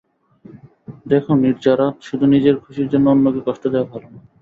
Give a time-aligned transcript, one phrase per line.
[1.05, 4.19] দেখো নির্জারা, শুধু নিজের খুশির জন্য অন্যকে কষ্ট দেওয়া ভালো না।